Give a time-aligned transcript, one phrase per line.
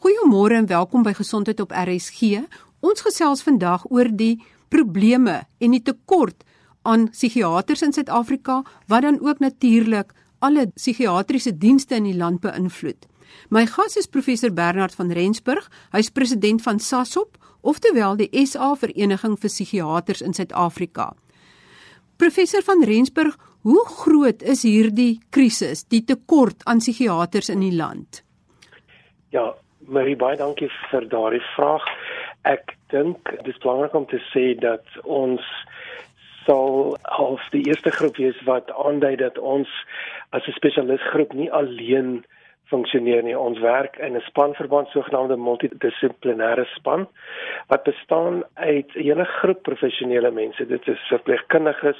[0.00, 2.38] Goeiemôre en welkom by Gesondheid op RSG.
[2.80, 4.38] Ons gesels vandag oor die
[4.72, 6.40] probleme en die tekort
[6.88, 13.04] aan psigiaters in Suid-Afrika wat dan ook natuurlik alle psigiatriese dienste in die land beïnvloed.
[13.52, 15.68] My gas is professor Bernard van Rensburg.
[15.92, 21.10] Hy's president van SASOP, oftewel die SA Vereniging vir Psigiaters in Suid-Afrika.
[22.16, 23.36] Professor van Rensburg,
[23.68, 28.24] hoe groot is hierdie krisis, die tekort aan psigiaters in die land?
[29.28, 29.50] Ja,
[29.90, 31.86] Marie, baie dankie vir daardie vraag.
[32.46, 35.42] Ek dink dit is belangrik om te sê dat ons
[36.44, 39.70] sal half die eerste groep wees wat aandui dat ons
[40.30, 42.22] as 'n spesialistgroep nie alleen
[42.70, 43.34] funksioneer nie.
[43.38, 47.08] Ons werk in 'n spanverband sogenaamde multidissiplinêre span
[47.66, 50.66] wat bestaan uit 'n hele groep professionele mense.
[50.66, 51.98] Dit is verpleegkundiges,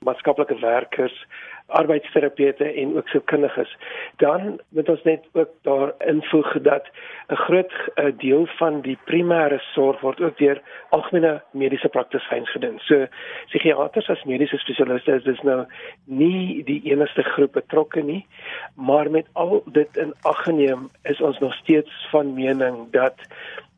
[0.00, 1.26] maatskaplike werkers,
[1.68, 3.76] arbeidsterapeute en ook sielkundiges.
[4.16, 6.88] Dan moet ons net ook daar invoeg dat
[7.28, 12.78] 'n groot uh, deel van die primêre sorg word ook deur algemene mediese praktisyns gedoen.
[12.78, 13.06] So
[13.46, 15.66] psigiaters as mediese spesialiste is dis nou
[16.04, 18.26] nie die enigste groep betrokke nie,
[18.74, 23.14] maar met al dit in ag geneem is ons nog steeds van mening dat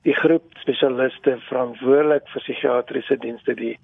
[0.09, 3.75] die groep spesialiste verantwoordelik vir psigiatriese dienste die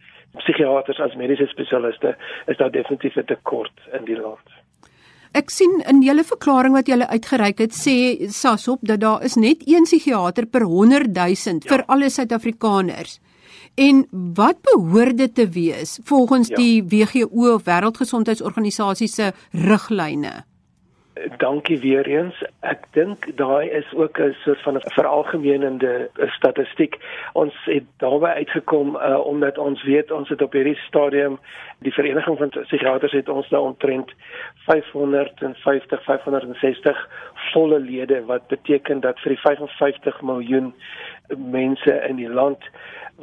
[0.40, 2.14] psigiaters as mediese spesialiste
[2.46, 4.48] is daar definitief 'n tekort in die land.
[5.36, 9.62] Ek sien in julle verklaring wat julle uitgereik het sê SASOP dat daar is net
[9.66, 11.26] een psigiater per 100 000
[11.62, 11.68] ja.
[11.68, 13.20] vir alle Suid-Afrikaners.
[13.76, 16.56] En wat behoort dit te wees volgens ja.
[16.56, 20.44] die WHO Wêreldgesondheidsorganisasie se riglyne?
[21.36, 22.42] Dankie weer eens.
[22.60, 26.96] Ek dink daai is ook 'n soort van 'n veralgemenende statistiek.
[27.32, 31.38] Ons het daarby uitgekom uh, omdat ons weet ons het op hierdie stadium
[31.78, 34.12] die vereniging van psigiaters het ons nou omtrent
[34.66, 37.08] 550 560
[37.52, 40.74] volle lede wat beteken dat vir die 55 miljoen
[41.36, 42.70] mense in die land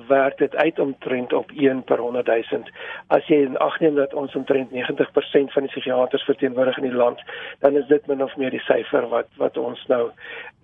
[0.08, 2.64] werk dit uit omtrent op 1 per 100 000.
[3.08, 6.98] As jy in ag neem dat ons omtrent 90% van die psigiaters verteenwoordig in die
[6.98, 7.22] land,
[7.60, 10.10] dan is dit min of meer die syfer wat wat ons nou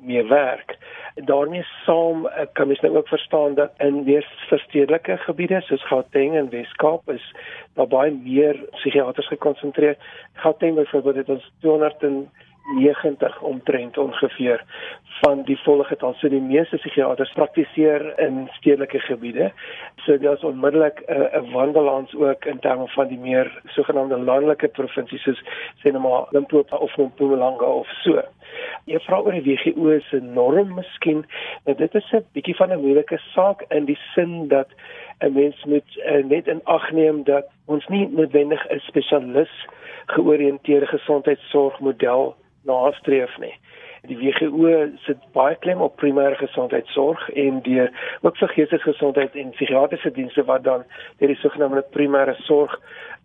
[0.01, 0.77] mee werk.
[1.29, 6.35] Daarmee saam eh, kan mens nou ook verstaan dat in meer verstedelike gebiede soos Gauteng
[6.35, 7.33] en Wes-Kaap is
[7.73, 9.97] daar baie meer psigiaters gekonsentreer.
[10.33, 12.03] Gauteng byvoorbeeld het ons 200
[12.77, 14.63] 90 omtrent ongeveer
[15.21, 16.13] van die volle getal.
[16.13, 19.51] So die meeste psigiaters praktiseer in stedelike gebiede.
[20.05, 24.67] So daar's onmiddellik 'n uh, 'n wandelans ook in terme van die meer sogenaamde landelike
[24.67, 25.41] provinsies soos
[25.81, 28.21] sê nou maar Limpopo of Mpumalanga of so.
[28.85, 31.25] Jy vra oor die WHO se norm miskien.
[31.65, 34.67] Nou dit is 'n bietjie van 'n moeilike saak in die sin dat
[35.19, 39.67] 'n mens moet uh, net in ag neem dat ons nie noodwendig 'n spesialis
[40.05, 42.35] georiënteerde gesondheidsorgmodel
[42.69, 43.53] nastreef nie.
[44.07, 44.69] Die WHO
[45.03, 47.89] sit baie klem op primêre gesondheidsorg en deur
[48.23, 50.85] ook vir geestesgesondheid en psigiatriese dienste wat dan
[51.19, 52.77] deur die sogenaamde primêre sorg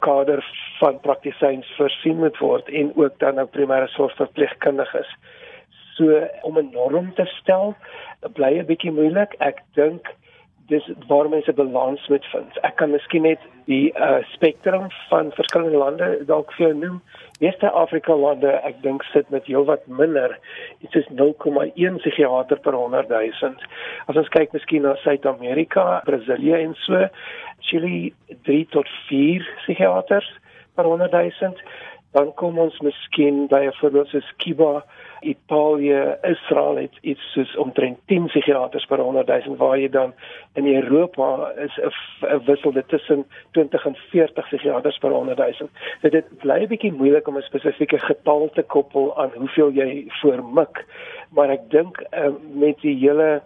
[0.02, 0.42] kader
[0.80, 5.14] van praktisyns voorsien moet word en ook dan nou primêre sorg verpleegkundiges.
[5.94, 7.76] So om 'n norm te stel
[8.34, 9.34] bly 'n bietjie moeilik.
[9.38, 10.10] Ek dink
[10.68, 12.58] dis waar mense balans moet vind.
[12.64, 17.00] Ek kan miskien net die uh, spektrum van verskillende lande dalk vir jou noem.
[17.42, 20.36] Meeste Afrika lande, ek dink sit met heelwat minder.
[20.84, 23.68] Dit is 0,1 psigiater per 100 000.
[24.08, 27.06] As ons kyk miskien na Suid-Amerika, Brasilië en so,
[27.68, 28.12] Chili
[28.48, 30.30] 3 tot 4 psigiaters
[30.76, 31.52] per 100 000.
[32.14, 34.84] Dan kom ons miskien by 'n voorbeeld soos Kiba
[35.20, 40.12] Italië, Israel het iets soos omtrent 10 psigiaters per 100 000 waar jy dan
[40.54, 45.68] in Europa is 'n wissel dit tussen 20 en 40 psigiaters per 100 000.
[46.02, 50.04] So dit bly 'n bietjie moeilik om 'n spesifieke getal te koppel aan hoeveel jy
[50.08, 50.84] voormik,
[51.30, 53.42] maar ek dink uh, met die hele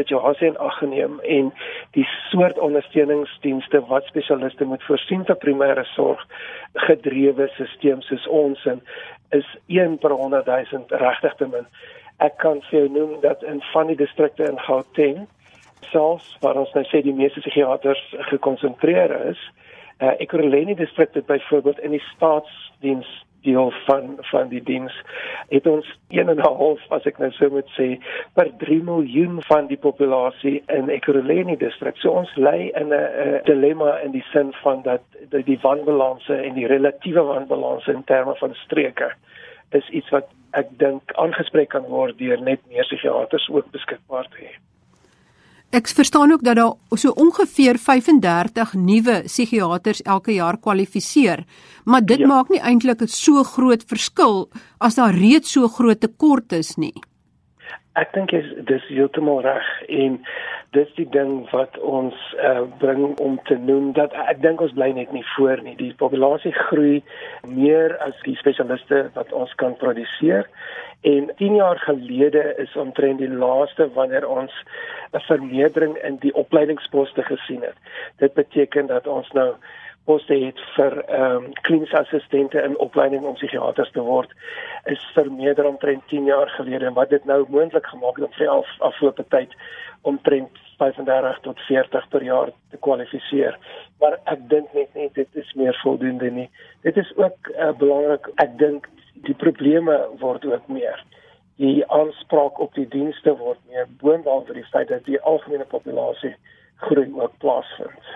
[0.00, 1.52] situasie in ag geneem en
[1.96, 6.22] die soort ondersteuningsdienste wat spesialiste moet voorsien vir primêre sorg
[6.88, 8.82] gedrewe stelsels soos ons en
[9.36, 11.68] is 1 per 100 000 regtig te min.
[12.20, 15.24] Ek kan vir jou noem dat in van die distrikte in Gauteng
[15.90, 18.02] selfs waar ons nou sê die meeste psigiaters
[18.32, 19.40] gekonsentreer is,
[20.00, 23.08] uh, Ekurhuleni distrik het byvoorbeeld in die staatsdiens
[23.42, 24.94] deel van van die diens
[25.48, 27.88] het ons 1.5 as ek nou so moet sê
[28.38, 31.96] per 3 miljoen van die populasie in Ekurhuleni distrik.
[32.02, 36.54] So ons lê in 'n dilemma in die sin van dat die, die wanbalanse en
[36.54, 39.12] die relatiewe wanbalanse in terme van streke
[39.70, 40.28] is iets wat
[40.58, 44.52] ek dink aangespreek kan word deur net meer psigiaters ook beskikbaar te hê.
[45.70, 51.44] Ek verstaan ook dat daar so ongeveer 35 nuwe psigiaters elke jaar kwalifiseer,
[51.84, 52.26] maar dit ja.
[52.26, 56.96] maak nie eintlik so groot verskil as daar reeds so groot tekort is nie.
[57.94, 60.18] Ek dink is dis heeltemal reg en
[60.74, 64.90] dis die ding wat ons uh, bring om te noem dat ek dink ons bly
[64.94, 65.76] net nie voor nie.
[65.78, 66.98] Die populasie groei
[67.46, 70.50] meer as die spesialiste wat ons kan produseer.
[71.00, 74.52] En 10 jaar gelede is omtrent die laaste wanneer ons
[75.12, 77.76] 'n vermeerdering in die opleidingsposte gesien het.
[78.16, 79.54] Dit beteken dat ons nou
[80.04, 84.32] poste het vir ehm um, kliniese assistente in opleiding om psigiaters te word
[84.84, 88.48] is vermeerder omtrent 10 jaar gelede en wat dit nou moontlik gemaak het om vir
[88.48, 89.54] af, afgelope tyd
[90.02, 93.58] omtrent 35 tot 40 per jaar te kwalifiseer.
[94.00, 96.48] Maar ek dink net nie dit is meer voldoende nie.
[96.82, 98.30] Dit is ook uh, belangrik.
[98.40, 98.88] Ek dink
[99.26, 101.04] die probleme word ook meer.
[101.60, 106.34] Die aanspraak op die dienste word meer boonop vir die feit dat die algemene populasie
[106.80, 108.12] groei ook plaasvind.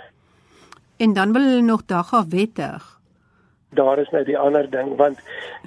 [0.96, 3.00] En dan wil hulle nog dagga wettig.
[3.68, 5.20] Daar is nou die ander ding want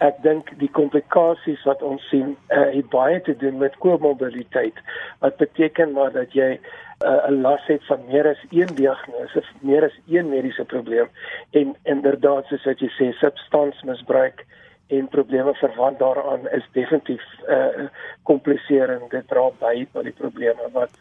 [0.06, 4.78] ek dink die komplikasies wat ons sien uh, het baie te doen met komorbiditeit
[5.20, 9.84] wat beteken maar dat jy uh, 'n las het van meer as een diagnose, meer
[9.84, 11.10] as een mediese probleem
[11.52, 14.46] en inderdaad soos wat jy sê substansmisbruik
[14.88, 17.88] en probleme verwant daaraan is definitief uh,
[18.24, 20.92] kompliserend dit dra by tot die probleme wat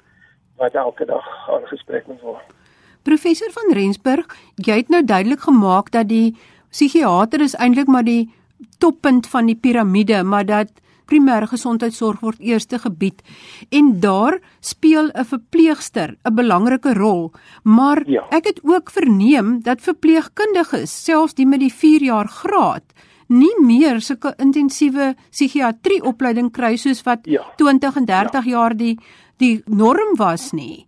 [0.57, 2.53] wat elke dag aangespreek moet word.
[3.05, 4.25] Professor van Rensburg,
[4.57, 6.33] jy het nou duidelik gemaak dat die
[6.73, 8.31] psigiater is eintlik maar die
[8.81, 10.73] toppunt van die piramide, maar dat
[11.07, 13.23] primêre gesondheidsorg word eerste gebied
[13.71, 17.33] en daar speel 'n verpleegster 'n belangrike rol.
[17.63, 18.27] Maar ja.
[18.31, 22.85] ek het ook verneem dat verpleegkundiges, selfs die met die 4 jaar graad,
[23.29, 27.43] nie meer sulke intensiewe psigiatrie opleiding kry soos wat ja.
[27.57, 28.51] 20 en 30 ja.
[28.51, 28.97] jaar die
[29.39, 30.87] die norm was nie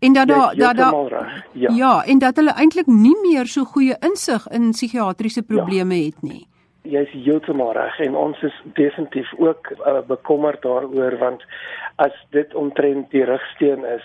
[0.00, 1.70] en dat daar dat daar ja.
[1.70, 6.10] ja en dat hulle eintlik nie meer so goeie insig in psigiatriese probleme ja.
[6.10, 6.46] het nie
[6.82, 11.44] jy is heeltemal reg en ons is definitief ook uh, bekommerd daaroor want
[11.96, 14.04] as dit omtrent die rigsteen is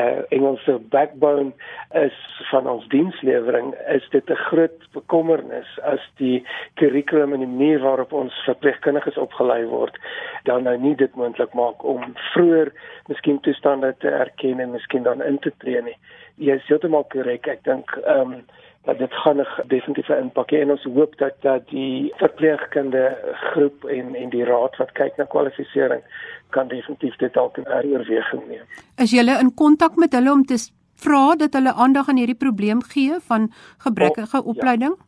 [0.00, 1.52] uh, Engelse backbone
[1.94, 2.16] is
[2.50, 8.12] van ons dienslewering is dit 'n groot bekommernis as die kurrikulum en die manier waarop
[8.12, 9.98] ons verpleegkundiges opgelei word
[10.44, 12.72] dan nou nie dit moontlik maak om vroeër
[13.08, 15.96] miskien toestande te erken en miskien dan in te tree nie.
[16.36, 17.46] Jy is heeltemal korrek.
[17.46, 18.42] Ek dink ehm um,
[18.84, 23.84] dat dit gaan 'n definitiewe impak hê en ons hoop dat dat die verpleegkunde groep
[23.84, 26.02] en en die raad wat kyk na kwalifisering
[26.50, 28.64] kan definitief dit dalk in oorweging neem.
[28.96, 30.56] Is jy in kontak met hulle om te
[30.94, 34.94] vra dat hulle aandag aan hierdie probleem gee van gebrekkige oh, opleiding?
[34.98, 35.04] Ja.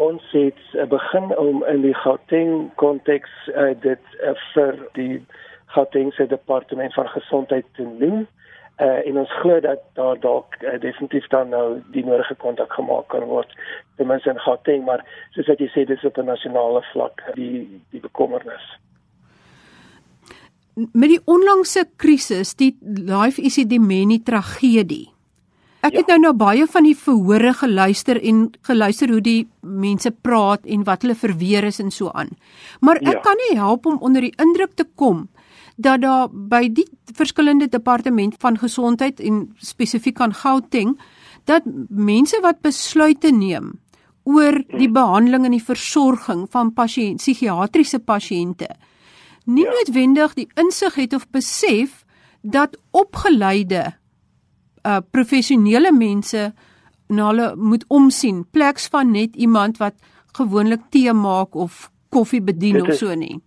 [0.00, 5.26] Ons het uh, begin om in die Gauteng konteks uh, dit uh, vir die
[5.66, 8.26] Gautengse departement van gesondheid te doen
[8.80, 13.08] uh, en ons glo dat daar dalk uh, definitief dan nou die nodige kontak gemaak
[13.12, 13.52] kan word
[13.96, 15.04] ten minste in Gauteng maar
[15.36, 18.66] soos wat jy sê dis op 'n nasionale vlak die die bekommernis
[20.74, 25.08] met die onlangse krisis die life is die meni tragedie
[25.80, 26.16] Ek het ja.
[26.16, 31.06] nou nou baie van die verhore geluister en geluister hoe die mense praat en wat
[31.06, 32.34] hulle verweer is en so aan.
[32.84, 33.20] Maar ek ja.
[33.24, 35.28] kan nie help om onder die indruk te kom
[35.80, 36.86] dat daar by die
[37.16, 40.96] verskillende departement van gesondheid en spesifiek aan Gauteng
[41.48, 43.72] dat mense wat besluite neem
[44.28, 48.68] oor die behandeling en die versorging van pasiënt psigiatriese pasiënte
[49.44, 49.72] nie ja.
[49.76, 52.04] noodwendig die insig het of besef
[52.42, 53.90] dat opgeleide
[54.86, 56.52] uh professionele mense
[57.10, 58.44] na hulle moet omsien.
[58.50, 59.94] Pleks van net iemand wat
[60.32, 63.40] gewoonlik tee maak of koffie bedien of so nie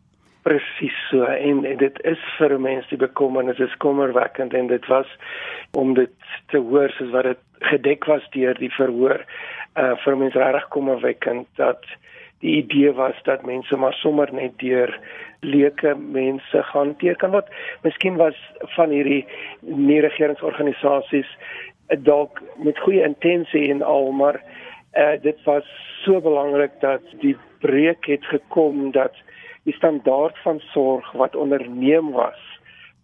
[0.44, 1.24] presies so.
[1.24, 3.62] En, en dit is vir mense die bekommernis.
[3.64, 5.10] Is kommerwekkend en dit was
[5.80, 6.14] om dit
[6.52, 9.24] te hoor soos wat dit gedek was deur die verhoor
[9.80, 11.86] uh vir mense regtig kommerwekkend dat
[12.44, 14.92] die idee was dat mense maar sommer net deur
[15.42, 17.32] leuke mense gaan teken.
[17.32, 17.50] Wat
[17.82, 18.38] miskien was
[18.76, 19.24] van hierdie
[19.62, 24.42] nie regeringsorganisasies uh, dalk met goeie intensie en al maar
[25.00, 25.68] uh dit was
[26.04, 29.16] so belangrik dat die breek het gekom dat
[29.64, 32.42] die standaard van sorg wat onderneem was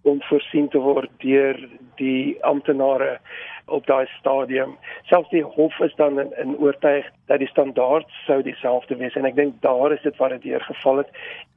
[0.01, 1.57] om voorsien te word deur
[1.99, 3.17] die amptenare
[3.69, 4.77] op daai stadium.
[5.09, 9.27] Selfs die hof is dan in, in oortuig dat die standaard sou dieselfde wees en
[9.29, 11.11] ek dink daar is dit wat dit deur geval het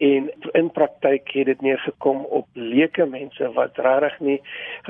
[0.04, 0.28] en
[0.59, 4.38] in praktyk het dit neergekom op leuke mense wat regtig nie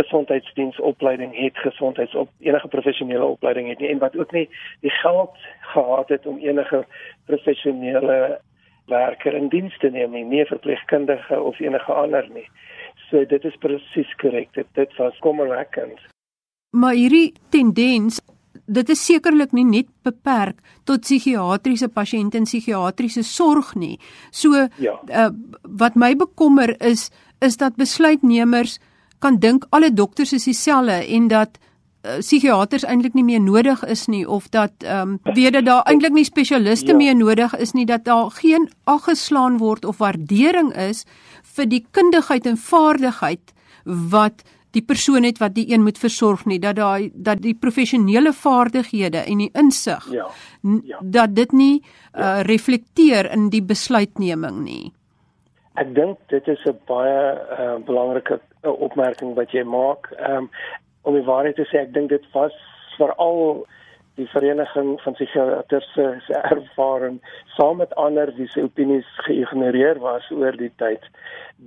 [0.01, 4.49] gesondheidsdiensopleiding het, gesondheids op enige professionele opleiding het nie en wat ook nie
[4.81, 5.37] die geld
[5.75, 6.85] gehad het om enige
[7.31, 8.41] professionele
[8.91, 12.47] werker in diens te neem nie, nie verpleegkundige of enige ander nie.
[13.09, 14.53] So dit is presies korrek.
[14.57, 16.01] Dit, dit was kommerwekkend.
[16.77, 18.21] Maar hierdie tendens
[18.73, 23.99] dit is sekerlik nie net beperk tot psigiatriese pasiënte en psigiatriese sorg nie.
[24.31, 24.95] So ja.
[25.09, 25.29] uh,
[25.63, 27.11] wat my bekommer is
[27.43, 28.79] is dat besluitnemers
[29.19, 31.72] kan dink alle dokters is dieselfde en dat uh,
[32.03, 36.13] psigiaters eintlik nie meer nodig is nie of dat ehm um, weet dat daar eintlik
[36.13, 36.97] nie spesialiste ja.
[36.97, 41.05] meer nodig is nie dat daar geen aggeslaan word of waardering is
[41.57, 43.55] vir die kundigheid en vaardigheid
[43.85, 44.43] wat
[44.73, 49.25] die persoon het wat die een moet versorg nie dat daai dat die professionele vaardighede
[49.29, 50.27] en die insig ja,
[50.63, 50.99] ja.
[51.01, 54.93] dat dit nie uh, reflekteer in die besluitneming nie.
[55.81, 57.19] Ek dink dit is 'n baie
[57.59, 60.11] uh, belangrike uh, opmerking wat jy maak.
[60.29, 60.51] Um,
[61.03, 62.55] om die waarheid te sê, ek dink dit was
[62.97, 63.65] veral
[64.21, 67.21] die vereniging van psigiaters se ervaring
[67.57, 71.07] saam met ander wie se opinies geïgnoreer was oor die tyd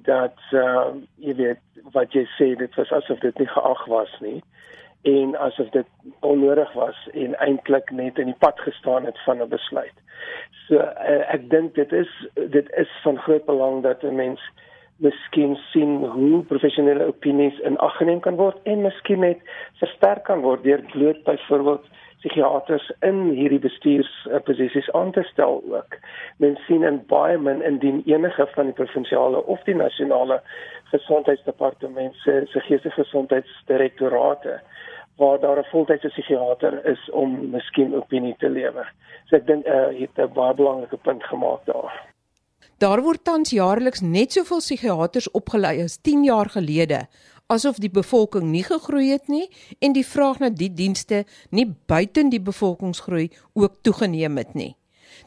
[0.05, 4.37] dat uh, jy weet wat jy sê dit was asof dit nie geag was nie
[5.09, 5.89] en asof dit
[6.25, 9.97] onnodig was en eintlik net in die pad gestaan het van 'n besluit.
[10.67, 14.41] So uh, ek dink dit is dit is van groot belang dat 'n mens
[15.03, 19.41] miskien sien hoe professionele opinies in ag geneem kan word en miskien net
[19.81, 21.89] versterk kan word deur bloot byvoorbeeld
[22.25, 25.97] psigiaters in hierdie bestuursposisies aan te stel ook.
[26.41, 30.39] Men sien in baie min indien enige van die provinsiale of die nasionale
[30.93, 34.59] gesondheidsdepartement se se geestelike gesondheidsdirektorate
[35.17, 38.91] waar daar 'n voltydse psigiater is om miskien opinie te lewer.
[39.25, 42.14] So ek dink uh, jy het 'n baie belangrike punt gemaak daar.
[42.77, 47.05] Daar word tans jaarliks net soveel psigiaters opgelei as 10 jaar gelede
[47.47, 49.45] asof die bevolking nie gegroei het nie
[49.79, 51.21] en die vraag na die dienste
[51.55, 54.73] nie buiten die bevolkingsgroei ook toegeneem het nie.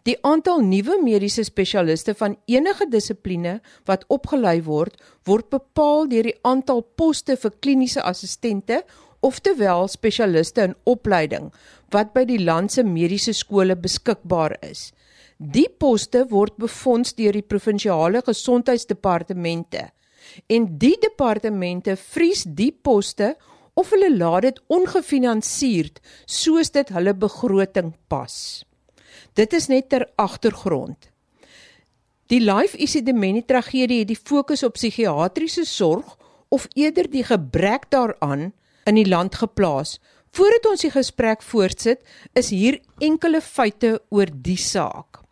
[0.04, 6.36] Die aantal nuwe mediese spesialiste van enige dissipline wat opgelei word, word bepaal deur die
[6.44, 8.82] aantal poste vir kliniese assistente
[9.24, 11.48] oftewel spesialiste in opleiding
[11.94, 14.90] wat by die land se mediese skole beskikbaar is.
[15.38, 19.84] Die poste word befonds deur die provinsiale gesondheidsdepartemente
[20.50, 23.36] en die departemente vries die poste
[23.78, 28.64] of hulle laat dit ongefinansierd soos dit hulle begroting pas.
[29.38, 31.06] Dit is net ter agtergrond.
[32.26, 36.18] Die Life Isidemeni tragedie het die fokus op psigiatriese sorg
[36.50, 38.50] of eerder die gebrek daaraan
[38.90, 40.00] in die land geplaas.
[40.34, 42.02] Voordat ons die gesprek voortsit,
[42.34, 45.27] is hier enkele feite oor die saak.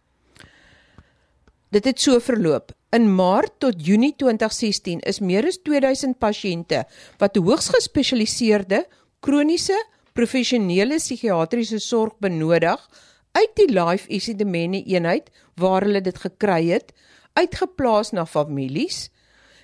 [1.76, 2.70] Dit het so verloop.
[2.96, 6.78] In Maart tot Junie 2016 is meer as 2000 pasiënte
[7.20, 8.78] wat hoogs gespesialiseerde
[9.20, 9.76] kroniese
[10.16, 12.80] professionele psigiatriese sorg benodig
[13.36, 15.28] uit die Life Isidemeni eenheid
[15.60, 16.94] waar hulle dit gekry het,
[17.36, 19.10] uitgeplaas na families,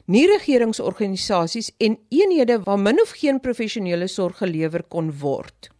[0.05, 5.73] nie regeringsorganisasies en eenhede waar min of geen professionele sorg gelewer kon word.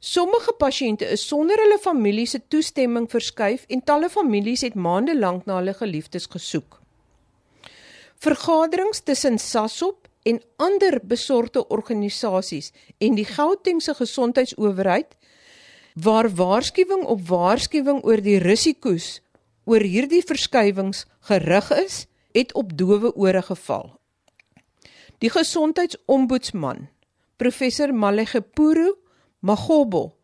[0.00, 5.44] Sommige pasiënte is sonder hulle familie se toestemming verskuif en talle families het maande lank
[5.44, 6.78] na hulle geliefdes gesoek.
[8.24, 15.12] Vergaderings tussen SASOP en ander besorgde organisasies en die Gautengse gesondheidsowerheid
[16.00, 19.18] waar waarskuwing op waarskuwing oor die risiko's
[19.68, 23.90] oor hierdie verskywings gerig is, het op dowe ore geval.
[25.20, 26.88] Die gesondheidsombudsman,
[27.36, 28.94] professor Malegepuru
[29.40, 30.20] Magobo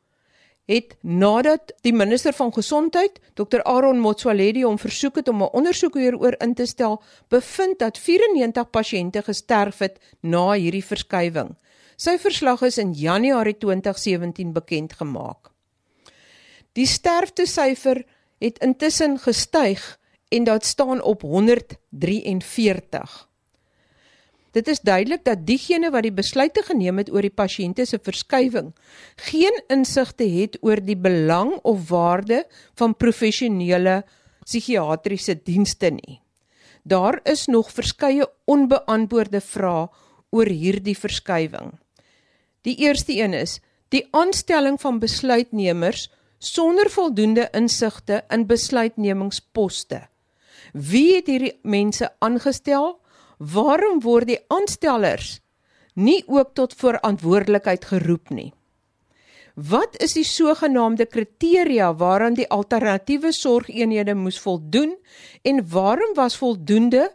[0.66, 5.94] het nadat die minister van gesondheid Dr Aaron Motsoaledi hom versoek het om 'n ondersoek
[5.94, 11.56] hieroor in te stel, bevind dat 94 pasiënte gesterf het na hierdie verskywing.
[11.96, 15.50] Sy verslag is in Januarie 2017 bekend gemaak.
[16.72, 18.04] Die sterftesyfer
[18.38, 23.28] het intussen gestyg en dit staan op 143.
[24.56, 28.70] Dit is duidelik dat diegene wat die besluite geneem het oor die pasiënte se verskywing
[29.28, 32.46] geen insigte het oor die belang of waarde
[32.80, 33.98] van professionele
[34.46, 36.20] psigiatriese dienste nie.
[36.88, 39.88] Daar is nog verskeie onbeantwoorde vrae
[40.32, 41.74] oor hierdie verskywing.
[42.64, 43.60] Die eerste een is
[43.92, 46.08] die aanstelling van besluitnemers
[46.38, 50.06] sonder voldoende insigte in besluitnemingsposte.
[50.72, 52.96] Wie het hierdie mense aangestel?
[53.38, 55.40] Waarom word die aanstellers
[55.94, 58.52] nie ook tot verantwoordelikheid geroep nie?
[59.56, 64.92] Wat is die sogenaamde kriteria waaraan die alternatiewe sorgeenhede moes voldoen
[65.42, 67.06] en waarom was voldoende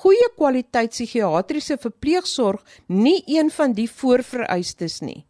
[0.00, 5.22] goeie kwaliteit psigiatriese verpleegsorg nie een van die voorvereistes nie?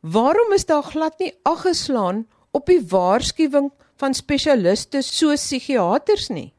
[0.00, 6.52] Waarom is daar glad nie aggeslaan op die waarskuwing van spesialiste soos psigiaters nie?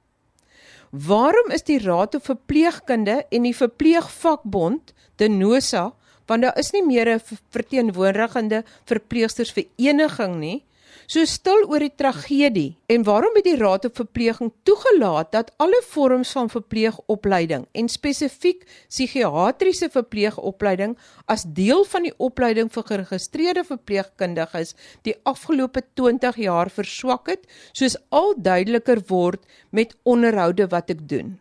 [0.94, 5.88] Waarom is die Raad op Verpleegkunde en die Verpleegvakbond, Denosa,
[6.30, 10.64] want daar is nie meer 'n verteenwoordigende verpleegstersvereniging nie.
[11.14, 15.78] So stil oor die tragedie en waarom het die Raad op Verpleging toegelaat dat alle
[15.92, 20.96] vorms van verpleegopleiding en spesifiek psigiatriese verpleegopleiding
[21.30, 24.74] as deel van die opleiding vir geregistreerde verpleegkundiges
[25.06, 27.46] die afgelope 20 jaar verswak het,
[27.78, 31.36] soos al duideliker word met onderhoude wat ek doen.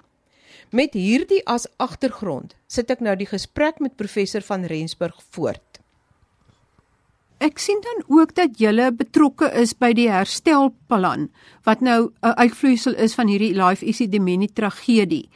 [0.68, 5.71] Met hierdie as agtergrond sit ek nou die gesprek met professor van Rensburg voort.
[7.42, 11.24] Ek sien dan ook dat julle betrokke is by die herstelplan
[11.66, 15.28] wat nou 'n uitvloeisel is van hierdie Life Easy Demeni tragedie.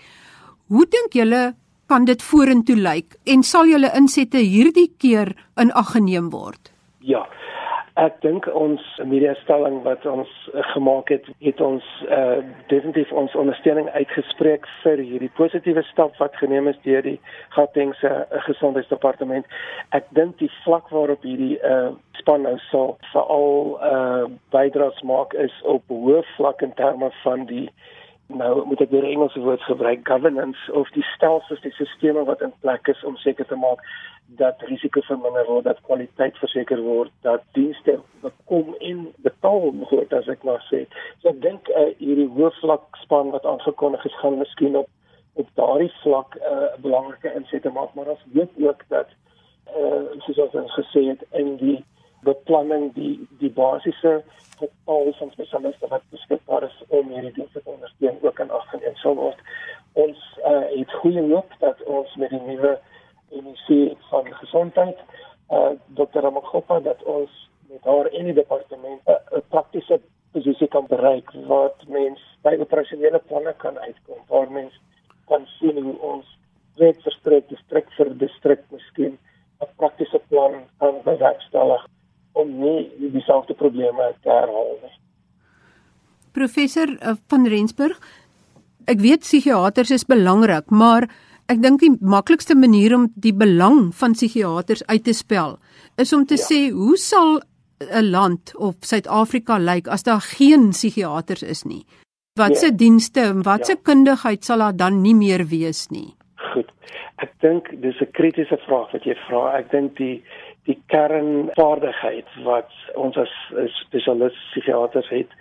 [0.68, 1.56] Hoe dink julle
[1.88, 6.70] kan dit vorentoe lyk en sal julle insette hierdie keer in ag geneem word?
[7.00, 7.26] Ja.
[7.96, 13.88] Ek dink ons mediastelling wat ons uh, gemaak het, het ons uh, definitief ons ondersteuning
[13.94, 17.16] uitgespreek vir hierdie positiewe stap wat geneem is deur die
[17.56, 19.48] Gautengse uh, gesondheidsdepartement.
[19.96, 25.56] Ek dink die vlak waarop hierdie uh, span nou sal veral uh, bydraes maak is
[25.64, 27.70] op hoë vlak in terme van die
[28.26, 32.52] nou moet ek weer Engelse woord gebruik governance of die stelsels, die stelsels wat in
[32.60, 33.82] plek is om seker te maak
[34.26, 40.28] dat risiko verminder word, dat kwaliteit verseker word, dat dienste bekom en betaal word as
[40.28, 40.82] ek maar sê.
[41.22, 44.90] So ek dink uh, hierdie hoofvlak span wat aangekondig is gaan miskien op
[45.36, 49.08] op daardie vlak eh, 'n uh, belangrike insette maak, maar ons weet ook dat
[49.66, 51.84] eh uh, soos ons gesê het in die
[52.26, 54.18] beplanning die die basiese
[54.58, 58.96] getal van spesialiste wat beskikbaar is om hierdie dienste te ondersteun ook in ag geneem
[59.02, 59.40] sal word.
[60.04, 62.76] Ons uh, het goeie hoop dat ons met die nuwe
[63.30, 64.98] NEC van gesondheid
[65.56, 66.24] uh Dr.
[66.24, 67.30] Ramagopa dat ons
[67.70, 70.00] met haar in die departement 'n praktiese
[70.32, 74.80] posisie kan bereik wat mens by operasionele planne kan uitkom waar mens
[75.26, 76.26] kan sien hoe ons
[76.76, 79.18] wet verstrek distrik vir distrik miskien
[79.60, 81.86] 'n praktiese plan kan bewerkstellig
[82.36, 84.94] om nie dieselfde probleme te herhaal nie.
[86.36, 87.96] Professor uh, van Rensburg,
[88.86, 91.08] ek weet psigiaters is belangrik, maar
[91.46, 95.60] Ek dink die maklikste manier om die belang van psigiaters uit te spel
[96.02, 96.42] is om te ja.
[96.42, 97.38] sê hoe sal
[97.86, 101.84] 'n land of Suid-Afrika lyk as daar geen psigiaters is nie?
[102.34, 102.72] Watse ja.
[102.72, 103.82] dienste en watse ja.
[103.82, 106.16] kundigheid sal daar dan nie meer wees nie?
[106.52, 106.72] Goed.
[107.22, 109.58] Ek dink dis 'n kritiese vraag wat jy vra.
[109.58, 110.24] Ek dink die
[110.66, 113.32] die kernvaardigheid wat ons as
[113.80, 115.34] spesialis psigiaters het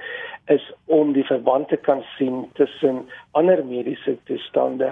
[0.54, 3.02] is om die verband te kan sien tussen
[3.40, 4.92] ander mediese toestande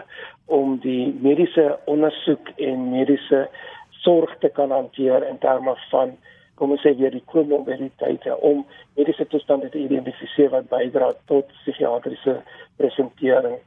[0.58, 3.46] om die mediese ondersoek en mediese
[4.04, 6.16] sorg te kan hanteer in terme van
[6.58, 8.66] kom ons sê weer die komorbiditeite om
[8.98, 12.40] mediese toestande te identifiseer wat bydra tot psigiatriese
[12.82, 13.60] presentering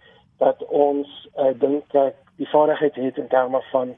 [0.43, 3.95] dat ons uh, dink dat die vaardigheid het in terme van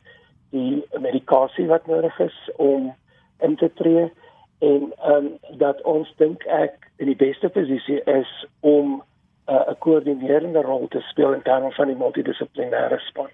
[0.51, 2.95] die medikasie wat nodig is om
[3.39, 4.13] in te tree
[4.59, 8.31] en ehm um, dat ons dink ek in die beste posisie is
[8.61, 9.03] om
[9.49, 13.31] uh, 'n koördinerende rol te speel in terme van die multidissiplinêre span.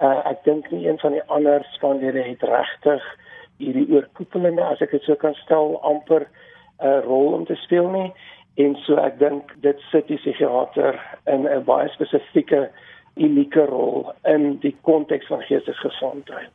[0.00, 3.04] Uh, ek dink nie een van die ander spanlede het regtig
[3.56, 7.88] hierdie oorkoepelende as ek dit so kan stel amper 'n uh, rol om te speel
[7.90, 8.12] nie
[8.56, 12.68] en so ek dink dit sit die psigiater in 'n baie spesifieke
[13.16, 16.50] unieke rol in die konteks van geestelike gesondheid.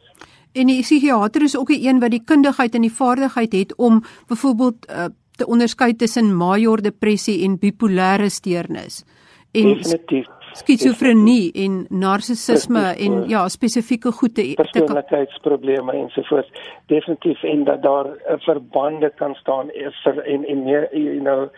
[0.53, 4.03] En die psigiater is ook 'n een wat die kundigheid en die vaardigheid het om
[4.27, 9.05] byvoorbeeld uh, te onderskei tussen major depressie en bipolêre steurnis.
[9.51, 16.51] En Definitief skizofrenie en narcissisme en ja spesifieke goede persoonlikheidsprobleme ensovoorts
[16.91, 19.69] definitief en dat daar 'n verbande kan staan
[20.03, 21.49] vir en en meer you know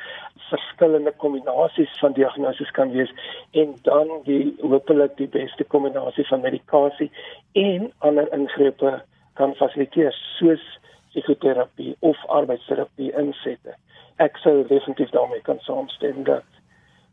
[0.53, 3.11] verskillende kombinasies van diagnoses kan wees
[3.51, 7.09] en dan die hopelik die beste kombinasie van medikasie
[7.65, 8.93] en ander ingrepe
[9.39, 10.63] kan fasiliteer soos
[11.13, 13.77] psigoterapie of arbeidsterapie insette.
[14.21, 16.45] Ek sou definitief daarmee kan saamstem dat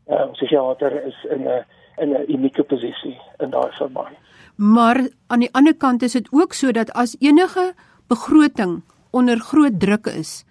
[0.09, 1.63] ehm um, psigiater is in 'n
[2.01, 4.17] in 'n unieke posisie in daai verband.
[4.55, 7.73] Maar aan die ander kant is dit ook so dat as enige
[8.07, 10.45] begroting onder groot druk is,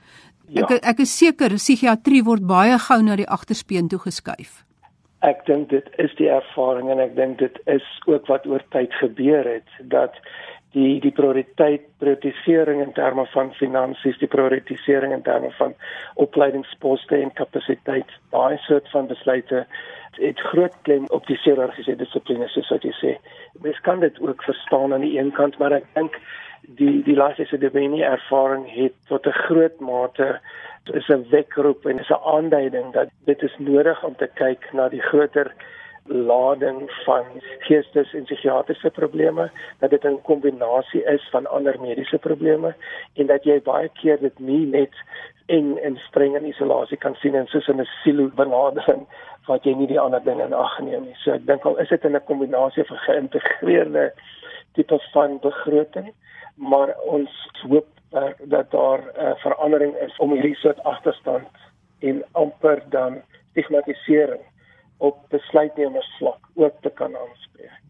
[0.51, 0.67] Ja.
[0.67, 4.65] Ek ek is seker psigiatrie word baie gou na die agterspeen toe geskuif.
[5.23, 8.95] Ek dink dit is die ervaring en ek dink dit is ook wat oor tyd
[8.99, 10.17] gebeur het dat
[10.75, 15.75] die die prioriteit prioritisering in terme van finansies, die prioritisering in terme van
[16.25, 19.65] opleidingsposte en kapasiteit, daai soort van besluite
[20.18, 23.16] het groot klem op die chirurgiese dissiplines soos wat jy sê.
[23.62, 26.16] Mens kan dit ook verstaan aan die een kant, maar ek dink
[26.79, 30.40] die die laaste debenie ervaring het tot 'n groot mate
[30.92, 34.88] is 'n wekroep en is 'n aanduiding dat dit is nodig om te kyk na
[34.88, 35.55] die groter
[36.05, 37.25] lading van
[37.59, 42.75] geestes en psigiatriese probleme, dat dit 'n kombinasie is van ander mediese probleme
[43.14, 44.94] en dat jy baie keer dit nie net
[45.46, 49.07] en in streng en isolasie kan sien en soos in 'n silo benadering
[49.46, 51.16] wat jy nie die ander dinge in ag neem nie.
[51.24, 54.12] So ek dink al is dit in 'n kombinasie van geïntegreerde
[54.74, 56.12] tipe van begroting,
[56.55, 57.31] maar ons
[57.62, 61.48] hoop uh, dat daar 'n uh, verandering is om hierdie soort agterstand
[61.98, 64.40] en amper dan stigmatisering
[64.96, 67.81] op besluitnemersvlak ook te kan aanspreek.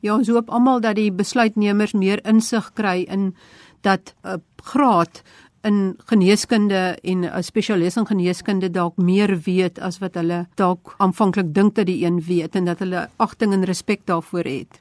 [0.00, 3.36] Ja, ons hoop almal dat die besluitnemers meer insig kry in
[3.80, 5.22] dat 'n uh, graad
[5.62, 11.54] in geneeskunde en 'n spesialis in geneeskunde dalk meer weet as wat hulle dalk aanvanklik
[11.54, 14.80] dink dat die een weet en dat hulle agting en respek daarvoor het.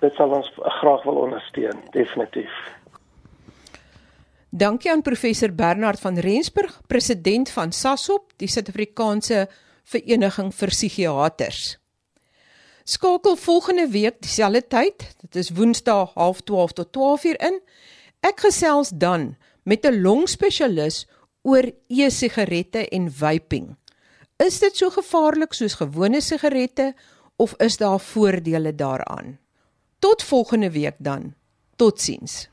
[0.00, 2.76] Dit sal ons graag wil ondersteun, definitief.
[4.50, 9.48] Dankie aan professor Bernard van Rensburg, president van SASOP, die Suid-Afrikaanse
[9.84, 11.78] Vereniging vir Psigiaters.
[12.84, 17.60] Skakel volgende week dieselfde tyd, dit is Woensdae 12:30 tot 12:00 in.
[18.20, 19.36] Ek gesels dan
[19.68, 21.06] met 'n longspesialis
[21.42, 23.76] oor e-sigarette en vaping.
[24.36, 26.94] Is dit so gevaarlik soos gewone sigarette
[27.36, 29.38] of is daar voordele daaraan?
[29.98, 31.34] Tot volgende week dan.
[31.76, 32.48] Totsiens.